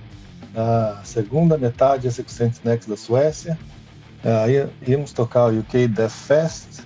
na 0.53 1.01
segunda 1.03 1.57
metade 1.57 2.09
Sexcent 2.11 2.57
Next 2.63 2.89
da 2.89 2.95
Suécia. 2.95 3.57
É, 4.23 4.69
íamos 4.87 5.11
tocar 5.11 5.51
o 5.51 5.59
UK 5.59 5.87
Death 5.87 6.11
Fest, 6.11 6.81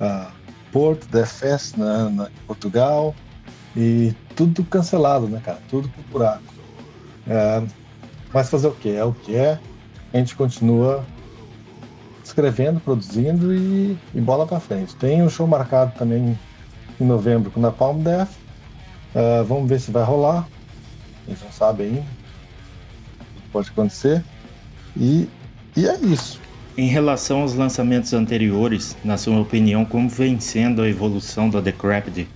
a 0.00 0.30
Porto 0.70 1.06
Death 1.08 1.28
Fest 1.28 1.76
na, 1.76 2.08
na, 2.10 2.24
em 2.26 2.46
Portugal 2.46 3.14
e 3.76 4.14
tudo 4.36 4.64
cancelado, 4.64 5.28
né, 5.28 5.40
cara? 5.44 5.58
Tudo 5.68 5.88
por 5.88 6.04
buraco. 6.04 6.54
É, 7.26 7.62
mas 8.32 8.50
fazer 8.50 8.68
o 8.68 8.72
que? 8.72 8.90
É 8.90 9.04
o 9.04 9.12
que 9.12 9.36
é. 9.36 9.58
A 10.12 10.18
gente 10.18 10.36
continua 10.36 11.04
escrevendo, 12.32 12.80
produzindo 12.80 13.54
e, 13.54 13.96
e 14.14 14.20
bola 14.20 14.46
para 14.46 14.58
frente. 14.58 14.96
Tem 14.96 15.22
um 15.22 15.28
show 15.28 15.46
marcado 15.46 15.92
também 15.98 16.38
em 16.98 17.04
novembro 17.04 17.50
com 17.50 17.64
a 17.64 17.70
Palm 17.70 18.02
Death. 18.02 18.30
Uh, 19.14 19.44
vamos 19.44 19.68
ver 19.68 19.78
se 19.78 19.90
vai 19.90 20.02
rolar. 20.02 20.48
A 21.26 21.30
gente 21.30 21.44
não 21.44 21.52
sabe 21.52 21.84
ainda. 21.84 22.04
Pode 23.52 23.68
acontecer. 23.68 24.24
E, 24.96 25.28
e 25.76 25.86
é 25.86 25.98
isso. 26.00 26.40
Em 26.76 26.86
relação 26.86 27.42
aos 27.42 27.54
lançamentos 27.54 28.14
anteriores, 28.14 28.96
na 29.04 29.18
sua 29.18 29.38
opinião, 29.38 29.84
como 29.84 30.08
vem 30.08 30.40
sendo 30.40 30.80
a 30.80 30.88
evolução 30.88 31.50
da 31.50 31.60
Decrepit 31.60 32.26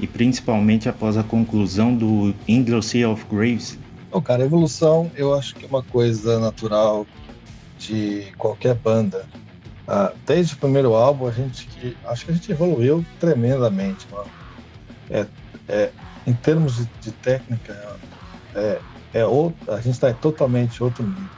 e 0.00 0.06
principalmente 0.06 0.88
após 0.88 1.18
a 1.18 1.22
conclusão 1.22 1.94
do 1.94 2.34
Sea 2.82 3.08
of 3.08 3.26
Graves? 3.30 3.78
Oh, 4.10 4.22
cara, 4.22 4.42
a 4.42 4.46
evolução 4.46 5.10
eu 5.14 5.34
acho 5.34 5.54
que 5.54 5.66
é 5.66 5.68
uma 5.68 5.82
coisa 5.82 6.40
natural 6.40 7.06
de 7.78 8.32
qualquer 8.38 8.74
banda. 8.74 9.26
Ah, 9.94 10.10
desde 10.26 10.54
o 10.54 10.56
primeiro 10.56 10.94
álbum, 10.94 11.26
a 11.26 11.30
gente 11.30 11.66
que 11.66 11.94
acho 12.06 12.24
que 12.24 12.30
a 12.30 12.34
gente 12.34 12.50
evoluiu 12.50 13.04
tremendamente. 13.20 14.06
É, 15.10 15.26
é, 15.68 15.90
em 16.26 16.32
termos 16.32 16.76
de, 16.76 16.88
de 17.02 17.12
técnica, 17.12 17.76
é, 18.54 18.80
é 19.12 19.26
outro, 19.26 19.70
a 19.70 19.76
gente 19.82 19.92
está 19.92 20.10
totalmente 20.14 20.82
outro 20.82 21.04
nível. 21.04 21.28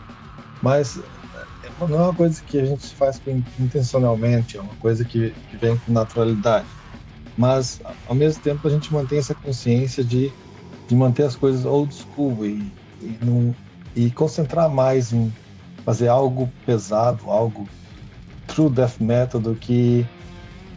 Mas 0.63 0.99
é, 0.99 1.71
não 1.81 1.99
é 1.99 2.03
uma 2.05 2.15
coisa 2.15 2.41
que 2.45 2.61
a 2.61 2.65
gente 2.65 2.95
faz 2.95 3.21
intencionalmente, 3.59 4.57
é 4.57 4.61
uma 4.61 4.75
coisa 4.75 5.05
que, 5.05 5.35
que 5.51 5.57
vem 5.57 5.77
com 5.77 5.91
naturalidade. 5.91 6.69
Mas, 7.37 7.81
ao 8.07 8.15
mesmo 8.15 8.41
tempo, 8.41 8.69
a 8.69 8.71
gente 8.71 8.95
mantém 8.95 9.19
essa 9.19 9.35
consciência 9.35 10.05
de, 10.05 10.33
de 10.87 10.95
manter 10.95 11.25
as 11.25 11.35
coisas 11.35 11.65
old 11.65 11.93
school 11.93 12.47
e, 12.47 12.73
e, 13.03 13.19
não, 13.21 13.53
e 13.97 14.13
concentrar 14.13 14.71
mais 14.71 15.13
em 15.13 15.33
fazer 15.85 16.07
algo 16.07 16.49
pesado, 16.65 17.29
algo 17.29 17.69
true 18.47 18.71
death 18.71 19.01
metal 19.01 19.41
do 19.41 19.55
que 19.55 20.07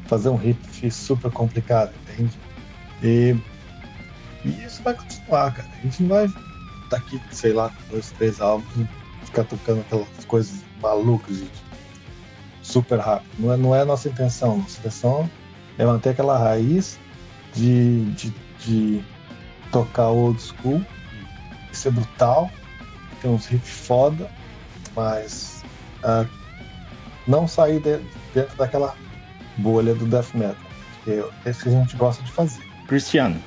fazer 0.05 0.29
um 0.29 0.35
riff 0.35 0.89
super 0.91 1.31
complicado, 1.31 1.91
entende? 2.03 2.37
E, 3.03 3.35
e 4.45 4.49
isso 4.65 4.81
vai 4.83 4.93
continuar, 4.93 5.53
cara. 5.53 5.69
A 5.77 5.81
gente 5.81 6.03
não 6.03 6.09
vai 6.09 6.27
daqui, 6.89 7.21
sei 7.31 7.53
lá, 7.53 7.71
dois, 7.89 8.11
três 8.11 8.39
álbuns 8.39 8.87
ficar 9.25 9.43
tocando 9.43 9.81
aquelas 9.81 10.07
coisas 10.27 10.63
malucas 10.81 11.37
e 11.37 11.49
super 12.61 12.99
rápido. 12.99 13.29
Não 13.39 13.53
é, 13.53 13.57
não 13.57 13.75
é 13.75 13.81
a 13.81 13.85
nossa 13.85 14.09
intenção. 14.09 14.57
Nossa 14.57 14.79
intenção 14.79 15.29
é 15.77 15.85
manter 15.85 16.09
aquela 16.09 16.37
raiz 16.37 16.97
de, 17.53 18.05
de, 18.11 18.33
de 18.59 19.03
tocar 19.71 20.09
old 20.09 20.41
school, 20.41 20.81
ser 21.71 21.91
brutal, 21.91 22.49
ter 23.21 23.27
uns 23.27 23.45
riffs 23.45 23.85
foda, 23.85 24.29
mas 24.95 25.63
uh, 26.03 26.27
não 27.27 27.47
sair 27.47 27.79
de, 27.79 27.99
dentro 28.33 28.55
daquela 28.57 28.95
bolha 29.57 29.93
do 29.93 30.05
death 30.05 30.33
metal, 30.33 30.55
que 31.03 31.11
é 31.11 31.49
isso 31.49 31.63
que 31.63 31.69
a 31.69 31.71
gente 31.71 31.95
gosta 31.95 32.23
de 32.23 32.31
fazer. 32.31 32.61
Cristiano, 32.87 33.41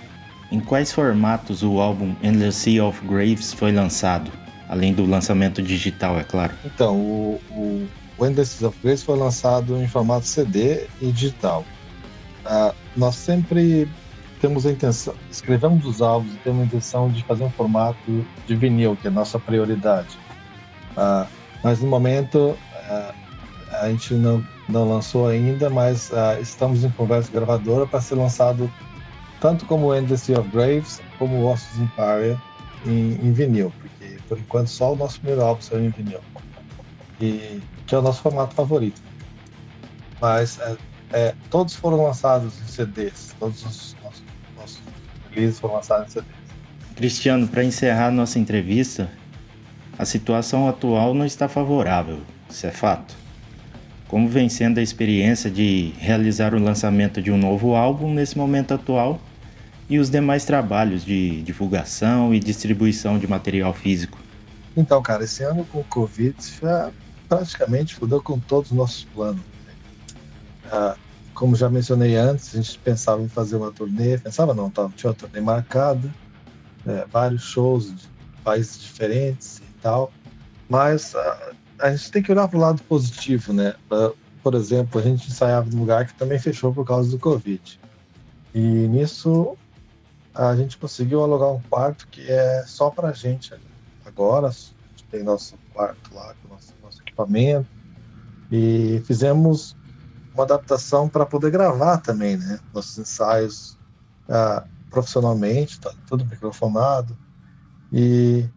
em 0.50 0.60
quais 0.60 0.92
formatos 0.92 1.62
o 1.62 1.80
álbum 1.80 2.14
Endless 2.22 2.58
Sea 2.58 2.84
of 2.84 3.04
Graves 3.06 3.52
foi 3.52 3.72
lançado? 3.72 4.30
Além 4.68 4.92
do 4.92 5.04
lançamento 5.04 5.60
digital, 5.62 6.18
é 6.18 6.24
claro. 6.24 6.52
Então, 6.64 6.96
o, 6.96 7.40
o, 7.50 7.88
o 8.18 8.26
Endless 8.26 8.58
Sea 8.58 8.68
of 8.68 8.78
Graves 8.82 9.02
foi 9.02 9.18
lançado 9.18 9.76
em 9.76 9.88
formato 9.88 10.26
CD 10.26 10.86
e 11.00 11.10
digital. 11.10 11.64
Uh, 12.44 12.74
nós 12.96 13.14
sempre 13.16 13.88
temos 14.40 14.64
a 14.66 14.70
intenção, 14.70 15.14
escrevemos 15.30 15.84
os 15.84 16.00
álbuns 16.00 16.34
e 16.34 16.38
temos 16.38 16.62
a 16.62 16.64
intenção 16.64 17.10
de 17.10 17.22
fazer 17.24 17.44
um 17.44 17.50
formato 17.50 18.24
de 18.46 18.56
vinil, 18.56 18.96
que 18.96 19.06
é 19.06 19.10
a 19.10 19.12
nossa 19.12 19.38
prioridade. 19.38 20.18
Uh, 20.92 21.26
mas 21.62 21.80
no 21.80 21.88
momento 21.88 22.56
uh, 22.56 23.14
a 23.70 23.88
gente 23.88 24.14
não, 24.14 24.44
não 24.68 24.88
lançou 24.88 25.28
ainda, 25.28 25.70
mas 25.70 26.10
estamos 26.40 26.84
em 26.84 26.90
conversa 26.90 27.30
gravadora 27.32 27.86
para 27.86 28.00
ser 28.00 28.16
lançado 28.16 28.70
tanto 29.40 29.64
como 29.64 29.94
Endless 29.94 30.30
of 30.32 30.48
Graves 30.50 31.00
como 31.18 31.44
Ossos 31.46 31.78
Empire 31.78 32.38
em, 32.86 33.12
em, 33.22 33.32
vinil, 33.32 33.72
porque 33.80 34.18
por 34.28 34.38
enquanto 34.38 34.68
só 34.68 34.92
o 34.92 34.96
nosso 34.96 35.18
primeiro 35.20 35.42
álbum 35.42 35.62
saiu 35.62 35.84
em 35.84 35.90
vinil. 35.90 36.20
E 37.20 37.60
que 37.86 37.94
é 37.94 37.98
o 37.98 38.02
nosso 38.02 38.22
formato 38.22 38.54
favorito. 38.54 39.00
Mas 40.20 40.58
é, 40.60 40.76
é, 41.12 41.34
todos 41.50 41.74
foram 41.74 42.04
lançados 42.04 42.54
em 42.62 42.66
CDs, 42.66 43.34
todos 43.38 43.64
os 43.64 43.96
nossos, 44.02 44.24
nossos 44.56 44.80
releases 45.30 45.58
foram 45.58 45.74
lançados 45.74 46.08
em 46.08 46.10
CDs. 46.10 46.40
Cristiano, 46.96 47.48
para 47.48 47.64
encerrar 47.64 48.10
nossa 48.10 48.38
entrevista, 48.38 49.10
a 49.98 50.04
situação 50.04 50.68
atual 50.68 51.14
não 51.14 51.24
está 51.24 51.48
favorável, 51.48 52.20
isso 52.48 52.66
é 52.66 52.70
fato. 52.70 53.19
Como 54.10 54.28
vem 54.28 54.48
sendo 54.48 54.78
a 54.78 54.82
experiência 54.82 55.48
de 55.48 55.94
realizar 55.96 56.52
o 56.52 56.58
lançamento 56.58 57.22
de 57.22 57.30
um 57.30 57.38
novo 57.38 57.76
álbum 57.76 58.12
nesse 58.12 58.36
momento 58.36 58.74
atual 58.74 59.20
e 59.88 60.00
os 60.00 60.10
demais 60.10 60.44
trabalhos 60.44 61.04
de 61.04 61.40
divulgação 61.42 62.34
e 62.34 62.40
distribuição 62.40 63.20
de 63.20 63.28
material 63.28 63.72
físico? 63.72 64.18
Então, 64.76 65.00
cara, 65.00 65.22
esse 65.22 65.44
ano 65.44 65.64
com 65.64 65.78
o 65.78 65.84
Covid 65.84 66.34
já 66.60 66.90
praticamente 67.28 67.94
fudeu 67.94 68.20
com 68.20 68.36
todos 68.40 68.72
os 68.72 68.76
nossos 68.76 69.04
planos. 69.14 69.42
Ah, 70.72 70.96
como 71.32 71.54
já 71.54 71.70
mencionei 71.70 72.16
antes, 72.16 72.52
a 72.52 72.60
gente 72.60 72.76
pensava 72.80 73.22
em 73.22 73.28
fazer 73.28 73.54
uma 73.54 73.70
turnê, 73.70 74.18
pensava 74.18 74.52
não, 74.52 74.68
tá, 74.68 74.90
tinha 74.96 75.10
uma 75.10 75.16
turnê 75.16 75.40
marcada, 75.40 76.12
é, 76.84 77.06
vários 77.12 77.44
shows 77.44 77.94
de 77.94 78.08
países 78.42 78.80
diferentes 78.80 79.58
e 79.58 79.80
tal, 79.80 80.12
mas 80.68 81.14
ah, 81.14 81.52
a 81.80 81.94
gente 81.94 82.10
tem 82.10 82.22
que 82.22 82.30
olhar 82.32 82.48
para 82.48 82.56
o 82.56 82.60
lado 82.60 82.82
positivo, 82.82 83.52
né? 83.52 83.74
por 84.42 84.54
exemplo, 84.54 85.00
a 85.00 85.04
gente 85.04 85.28
ensaiava 85.28 85.68
num 85.70 85.80
lugar 85.80 86.06
que 86.06 86.14
também 86.14 86.38
fechou 86.38 86.72
por 86.72 86.86
causa 86.86 87.10
do 87.10 87.18
Covid. 87.18 87.80
E 88.54 88.58
nisso 88.58 89.56
a 90.34 90.54
gente 90.56 90.78
conseguiu 90.78 91.22
alugar 91.22 91.50
um 91.50 91.60
quarto 91.68 92.08
que 92.08 92.22
é 92.30 92.64
só 92.66 92.90
para 92.90 93.12
gente 93.12 93.52
agora. 94.04 94.48
A 94.48 94.50
gente 94.50 95.04
tem 95.10 95.22
nosso 95.22 95.56
quarto 95.72 96.14
lá 96.14 96.34
com 96.42 96.54
nosso, 96.54 96.72
nosso 96.82 97.02
equipamento. 97.02 97.68
E 98.50 99.02
fizemos 99.04 99.76
uma 100.34 100.44
adaptação 100.44 101.08
para 101.08 101.26
poder 101.26 101.50
gravar 101.50 101.98
também, 101.98 102.36
né? 102.36 102.58
Nossos 102.72 102.98
ensaios 102.98 103.78
ah, 104.28 104.64
profissionalmente, 104.88 105.80
tá 105.80 105.92
tudo 106.06 106.24
microfonado. 106.24 107.16
E, 107.92 108.48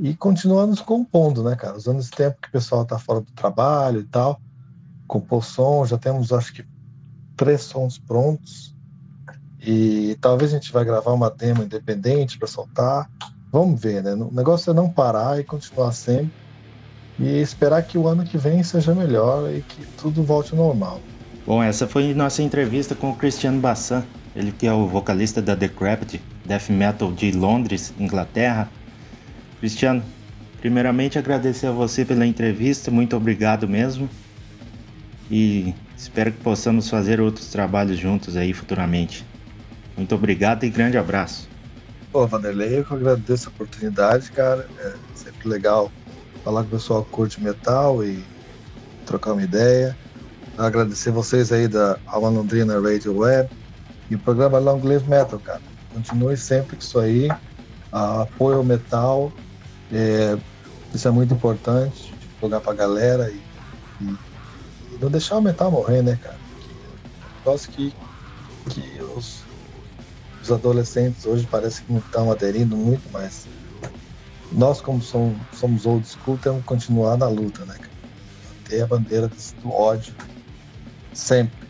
e 0.00 0.14
continuamos 0.14 0.80
compondo, 0.80 1.44
né, 1.44 1.54
cara? 1.54 1.76
Usando 1.76 2.00
esse 2.00 2.10
tempo 2.10 2.38
que 2.40 2.48
o 2.48 2.52
pessoal 2.52 2.86
tá 2.86 2.98
fora 2.98 3.20
do 3.20 3.30
trabalho 3.32 4.00
e 4.00 4.04
tal. 4.04 4.40
Compor 5.06 5.44
som, 5.44 5.84
já 5.84 5.98
temos 5.98 6.32
acho 6.32 6.54
que 6.54 6.64
três 7.36 7.60
sons 7.60 7.98
prontos. 7.98 8.74
E 9.60 10.16
talvez 10.18 10.52
a 10.52 10.54
gente 10.56 10.72
vai 10.72 10.86
gravar 10.86 11.12
uma 11.12 11.30
demo 11.30 11.62
independente 11.62 12.38
para 12.38 12.48
soltar. 12.48 13.10
Vamos 13.52 13.78
ver, 13.78 14.02
né? 14.02 14.14
O 14.14 14.32
negócio 14.32 14.70
é 14.70 14.74
não 14.74 14.88
parar 14.88 15.38
e 15.38 15.44
continuar 15.44 15.92
sempre 15.92 16.32
e 17.18 17.38
esperar 17.42 17.82
que 17.82 17.98
o 17.98 18.08
ano 18.08 18.24
que 18.24 18.38
vem 18.38 18.62
seja 18.62 18.94
melhor 18.94 19.52
e 19.52 19.60
que 19.60 19.84
tudo 19.98 20.22
volte 20.22 20.52
ao 20.52 20.58
normal. 20.58 20.98
Bom, 21.46 21.62
essa 21.62 21.86
foi 21.86 22.14
nossa 22.14 22.42
entrevista 22.42 22.94
com 22.94 23.10
o 23.10 23.16
Cristiano 23.16 23.60
Bassan, 23.60 24.02
ele 24.34 24.50
que 24.50 24.66
é 24.66 24.72
o 24.72 24.86
vocalista 24.86 25.42
da 25.42 25.54
Decrepit, 25.54 26.22
death 26.46 26.70
metal 26.70 27.12
de 27.12 27.32
Londres, 27.32 27.92
Inglaterra. 27.98 28.70
Cristiano, 29.60 30.02
primeiramente 30.60 31.18
agradecer 31.18 31.66
a 31.66 31.72
você 31.72 32.04
pela 32.04 32.26
entrevista, 32.26 32.90
muito 32.90 33.16
obrigado 33.16 33.68
mesmo. 33.68 34.08
E 35.30 35.74
espero 35.96 36.32
que 36.32 36.38
possamos 36.38 36.88
fazer 36.88 37.20
outros 37.20 37.48
trabalhos 37.48 37.98
juntos 37.98 38.36
aí 38.36 38.52
futuramente. 38.52 39.24
Muito 39.96 40.14
obrigado 40.14 40.64
e 40.64 40.70
grande 40.70 40.96
abraço. 40.96 41.48
Pô, 42.10 42.26
Vanderlei, 42.26 42.78
eu 42.78 42.84
que 42.84 42.94
agradeço 42.94 43.48
a 43.48 43.52
oportunidade, 43.52 44.32
cara. 44.32 44.66
É 44.80 44.94
sempre 45.14 45.48
legal 45.48 45.92
falar 46.42 46.62
com 46.62 46.68
o 46.68 46.70
pessoal 46.72 47.04
que 47.04 47.10
curte 47.10 47.40
metal 47.40 48.02
e 48.02 48.24
trocar 49.06 49.34
uma 49.34 49.42
ideia. 49.42 49.96
Agradecer 50.58 51.12
vocês 51.12 51.52
aí 51.52 51.68
da 51.68 51.98
Alma 52.06 52.28
Londrina 52.28 52.80
Radio 52.80 53.18
Web 53.18 53.48
e 54.10 54.16
o 54.16 54.18
programa 54.18 54.58
Long 54.58 54.80
Live 54.82 55.08
Metal, 55.08 55.38
cara. 55.38 55.60
Continue 55.94 56.36
sempre 56.36 56.76
com 56.76 56.82
isso 56.82 56.98
aí. 56.98 57.30
Uh, 57.92 58.22
apoio 58.22 58.58
ao 58.58 58.64
metal, 58.64 59.32
é, 59.90 60.36
isso 60.94 61.08
é 61.08 61.10
muito 61.10 61.34
importante. 61.34 62.16
jogar 62.42 62.60
pra 62.60 62.74
galera 62.74 63.30
e, 63.32 63.48
e, 64.00 64.20
e 64.90 64.98
não 64.98 65.10
deixar 65.10 65.36
aumentar 65.36 65.66
a 65.66 65.70
morrer, 65.70 66.02
né, 66.02 66.16
cara? 66.18 66.42
Gosto 67.44 67.70
que, 67.70 67.98
que 68.70 69.02
os, 69.02 69.50
os 70.40 70.50
adolescentes 70.52 71.26
hoje 71.26 71.48
parece 71.48 71.84
que 71.84 71.92
não 71.92 72.00
estão 72.00 72.30
aderindo 72.32 72.76
muito, 72.76 73.10
mas 73.10 73.50
nós, 74.50 74.80
como 74.80 75.00
somos, 75.02 75.46
somos 75.52 75.86
old 75.86 76.06
school, 76.08 76.38
temos 76.38 76.60
que 76.60 76.66
continuar 76.66 77.16
na 77.16 77.28
luta, 77.28 77.64
né, 77.66 77.78
cara? 77.80 77.94
Manter 78.42 78.82
a 78.82 78.86
bandeira 78.88 79.28
do 79.60 79.70
ódio 79.70 80.16
sempre. 81.12 81.68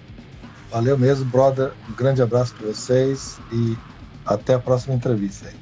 Valeu 0.70 0.98
mesmo, 0.98 1.26
brother. 1.30 1.76
Um 1.88 1.94
grande 1.94 2.22
abraço 2.22 2.54
para 2.56 2.66
vocês 2.66 3.42
e 3.50 3.82
até 4.24 4.54
a 4.54 4.60
próxima 4.62 4.94
entrevista 4.94 5.48
aí. 5.48 5.60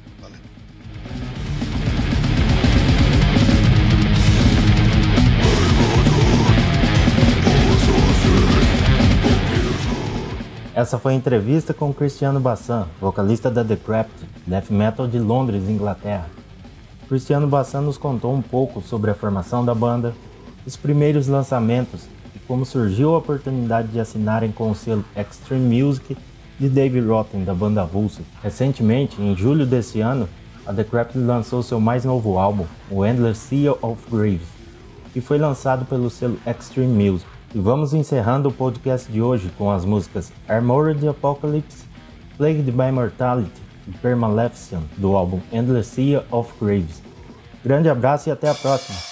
Essa 10.79 10.97
foi 10.97 11.11
a 11.11 11.15
entrevista 11.17 11.73
com 11.73 11.93
Cristiano 11.93 12.39
Bassan, 12.39 12.87
vocalista 13.01 13.51
da 13.51 13.65
The 13.65 13.75
Craft, 13.75 14.13
death 14.47 14.69
metal 14.69 15.09
de 15.09 15.19
Londres, 15.19 15.67
Inglaterra. 15.67 16.29
Cristiano 17.09 17.47
Bassan 17.47 17.81
nos 17.81 17.97
contou 17.97 18.33
um 18.33 18.41
pouco 18.41 18.79
sobre 18.81 19.11
a 19.11 19.13
formação 19.13 19.65
da 19.65 19.75
banda, 19.75 20.15
os 20.65 20.77
primeiros 20.77 21.27
lançamentos 21.27 22.05
e 22.33 22.39
como 22.39 22.65
surgiu 22.65 23.13
a 23.13 23.17
oportunidade 23.17 23.89
de 23.89 23.99
assinarem 23.99 24.53
com 24.53 24.71
o 24.71 24.75
selo 24.75 25.03
Extreme 25.17 25.83
Music 25.83 26.15
de 26.57 26.69
Dave 26.69 27.01
Rotten 27.01 27.43
da 27.43 27.53
banda 27.53 27.83
Vulso. 27.83 28.21
Recentemente, 28.41 29.21
em 29.21 29.35
julho 29.35 29.65
desse 29.65 29.99
ano, 29.99 30.29
a 30.65 30.73
The 30.73 30.85
Craft 30.85 31.15
lançou 31.15 31.61
seu 31.61 31.81
mais 31.81 32.05
novo 32.05 32.37
álbum, 32.37 32.63
o 32.89 33.05
Endless 33.05 33.41
Sea 33.41 33.73
of 33.81 34.01
Graves, 34.09 34.47
que 35.11 35.19
foi 35.19 35.39
lançado 35.39 35.83
pelo 35.83 36.09
selo 36.09 36.39
Extreme 36.47 37.11
Music. 37.11 37.38
E 37.53 37.59
vamos 37.59 37.93
encerrando 37.93 38.49
o 38.49 38.53
podcast 38.53 39.11
de 39.11 39.21
hoje 39.21 39.51
com 39.57 39.71
as 39.71 39.83
músicas 39.83 40.31
Armored 40.47 41.07
Apocalypse, 41.07 41.83
Plagued 42.37 42.71
by 42.71 42.91
Mortality 42.91 43.61
e 43.87 43.91
Permaleficent 43.91 44.83
do 44.97 45.15
álbum 45.15 45.41
Endless 45.51 45.89
Sea 45.89 46.23
of 46.29 46.53
Graves. 46.61 47.01
Grande 47.63 47.89
abraço 47.89 48.29
e 48.29 48.31
até 48.31 48.49
a 48.49 48.53
próxima! 48.53 49.08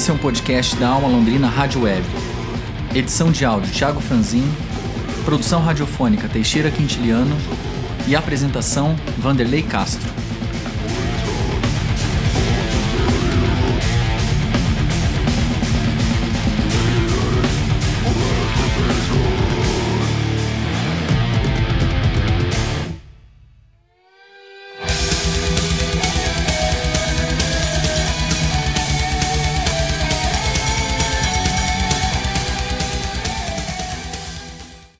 Esse 0.00 0.10
é 0.10 0.14
um 0.14 0.16
podcast 0.16 0.74
da 0.76 0.88
Alma 0.88 1.08
Londrina 1.08 1.46
Rádio 1.46 1.82
Web. 1.82 2.02
Edição 2.94 3.30
de 3.30 3.44
áudio 3.44 3.70
Thiago 3.70 4.00
Franzin, 4.00 4.50
produção 5.26 5.60
radiofônica 5.60 6.26
Teixeira 6.26 6.70
Quintiliano 6.70 7.36
e 8.08 8.16
apresentação 8.16 8.96
Vanderlei 9.18 9.62
Castro. 9.62 10.19